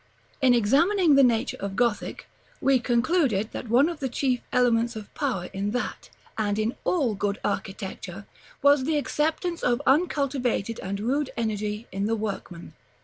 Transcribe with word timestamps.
In 0.41 0.55
examining 0.55 1.13
the 1.13 1.21
nature 1.23 1.57
of 1.59 1.75
Gothic, 1.75 2.27
we 2.59 2.79
concluded 2.79 3.51
that 3.51 3.69
one 3.69 3.87
of 3.87 3.99
the 3.99 4.09
chief 4.09 4.41
elements 4.51 4.95
of 4.95 5.13
power 5.13 5.45
in 5.53 5.69
that, 5.77 6.09
and 6.39 6.57
in 6.57 6.75
all 6.85 7.13
good 7.13 7.39
architecture, 7.45 8.25
was 8.63 8.85
the 8.85 8.97
acceptance 8.97 9.61
of 9.61 9.79
uncultivated 9.85 10.79
and 10.79 10.99
rude 10.99 11.29
energy 11.37 11.85
in 11.91 12.07
the 12.07 12.15
workman. 12.15 12.73